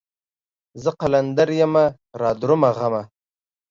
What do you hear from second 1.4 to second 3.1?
يمه رادرومه غمه